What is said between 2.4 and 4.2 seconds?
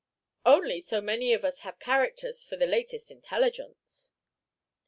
for the 'latest intelligence.'"